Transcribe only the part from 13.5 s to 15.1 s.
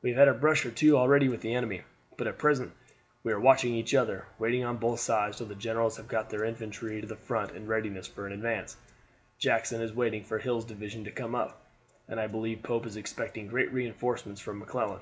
reinforcements from McClellan."